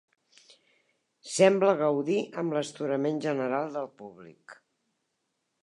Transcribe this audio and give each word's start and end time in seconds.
Sembla 1.31 1.75
gaudir 1.81 2.17
amb 2.43 2.57
l'astorament 2.57 3.21
general 3.27 3.77
del 3.79 3.89
públic. 4.03 4.57